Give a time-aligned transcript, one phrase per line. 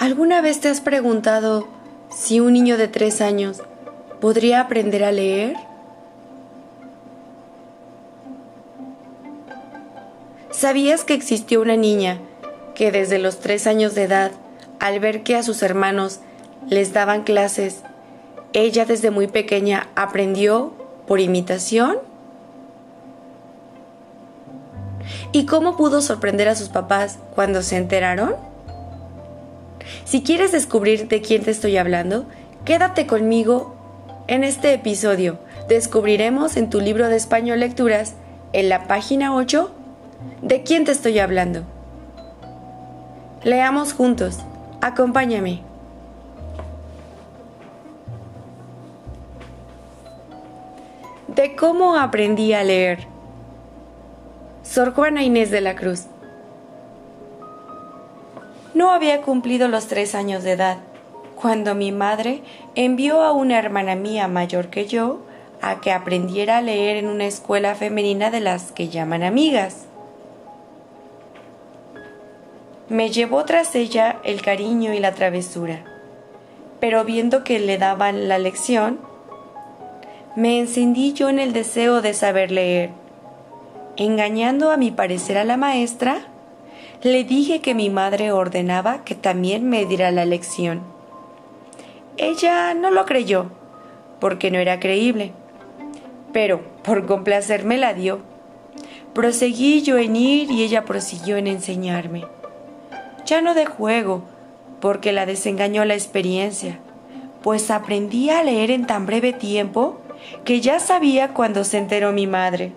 [0.00, 1.68] ¿Alguna vez te has preguntado
[2.08, 3.60] si un niño de tres años
[4.18, 5.56] podría aprender a leer?
[10.50, 12.18] ¿Sabías que existió una niña
[12.74, 14.32] que desde los tres años de edad,
[14.78, 16.20] al ver que a sus hermanos
[16.66, 17.82] les daban clases,
[18.54, 20.72] ella desde muy pequeña aprendió
[21.06, 21.98] por imitación?
[25.32, 28.49] ¿Y cómo pudo sorprender a sus papás cuando se enteraron?
[30.04, 32.26] Si quieres descubrir de quién te estoy hablando,
[32.64, 33.76] quédate conmigo
[34.26, 35.38] en este episodio.
[35.68, 38.14] Descubriremos en tu libro de español lecturas,
[38.52, 39.70] en la página 8,
[40.42, 41.64] de quién te estoy hablando.
[43.42, 44.38] Leamos juntos.
[44.80, 45.62] Acompáñame.
[51.28, 53.06] De cómo aprendí a leer.
[54.62, 56.06] Sor Juana Inés de la Cruz.
[58.74, 60.78] No había cumplido los tres años de edad
[61.40, 62.42] cuando mi madre
[62.74, 65.20] envió a una hermana mía mayor que yo
[65.62, 69.86] a que aprendiera a leer en una escuela femenina de las que llaman amigas.
[72.88, 75.84] Me llevó tras ella el cariño y la travesura,
[76.78, 79.00] pero viendo que le daban la lección,
[80.36, 82.90] me encendí yo en el deseo de saber leer.
[83.96, 86.22] Engañando a mi parecer a la maestra,
[87.02, 90.82] le dije que mi madre ordenaba que también me diera la lección.
[92.16, 93.50] Ella no lo creyó,
[94.20, 95.32] porque no era creíble,
[96.32, 98.20] pero por complacerme la dio.
[99.14, 102.24] Proseguí yo en ir y ella prosiguió en enseñarme
[103.30, 104.22] ya no de juego,
[104.80, 106.80] porque la desengañó la experiencia,
[107.42, 110.00] pues aprendí a leer en tan breve tiempo
[110.44, 112.72] que ya sabía cuando se enteró mi madre,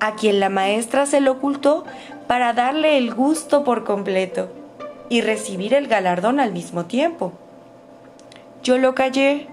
[0.00, 1.84] a quien la maestra se lo ocultó
[2.26, 4.48] para darle el gusto por completo
[5.08, 7.32] y recibir el galardón al mismo tiempo.
[8.62, 9.48] Yo lo callé,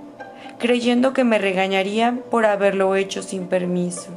[0.57, 4.09] creyendo que me regañarían por haberlo hecho sin permiso.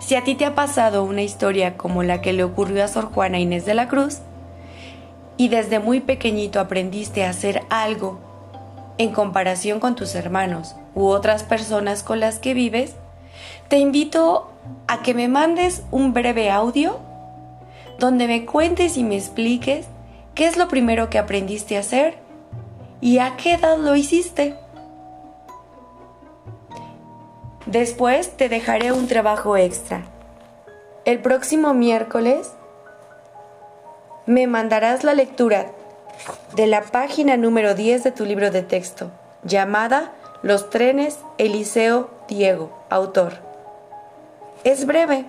[0.00, 3.06] Si a ti te ha pasado una historia como la que le ocurrió a Sor
[3.06, 4.18] Juana Inés de la Cruz,
[5.36, 8.20] y desde muy pequeñito aprendiste a hacer algo
[8.98, 12.94] en comparación con tus hermanos u otras personas con las que vives,
[13.72, 14.50] te invito
[14.86, 16.98] a que me mandes un breve audio
[17.98, 19.86] donde me cuentes y me expliques
[20.34, 22.18] qué es lo primero que aprendiste a hacer
[23.00, 24.56] y a qué edad lo hiciste.
[27.64, 30.02] Después te dejaré un trabajo extra.
[31.06, 32.52] El próximo miércoles
[34.26, 35.72] me mandarás la lectura
[36.54, 39.10] de la página número 10 de tu libro de texto,
[39.44, 40.12] llamada
[40.42, 43.51] Los trenes Eliseo Diego, autor.
[44.64, 45.24] Es breve.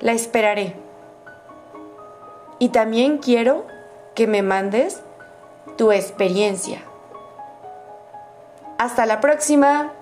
[0.00, 0.74] La esperaré.
[2.58, 3.66] Y también quiero
[4.14, 5.02] que me mandes
[5.76, 6.82] tu experiencia.
[8.78, 9.92] Hasta la próxima.